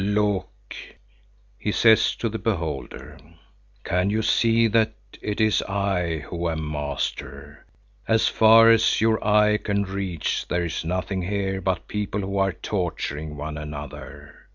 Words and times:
"Look," 0.03 0.73
he 1.59 1.71
says 1.71 2.15
to 2.15 2.27
the 2.27 2.39
beholder, 2.39 3.19
"can 3.83 4.09
you 4.09 4.23
see 4.23 4.65
that 4.69 4.95
it 5.21 5.39
is 5.39 5.61
I 5.61 6.17
who 6.27 6.49
am 6.49 6.71
master? 6.71 7.67
As 8.07 8.27
far 8.27 8.71
as 8.71 8.99
your 8.99 9.23
eye 9.23 9.57
can 9.57 9.83
reach, 9.83 10.47
there 10.47 10.65
is 10.65 10.83
nothing 10.83 11.21
here 11.21 11.61
but 11.61 11.87
people 11.87 12.21
who 12.21 12.39
are 12.39 12.51
torturing 12.51 13.37
one 13.37 13.59
another. 13.59 14.47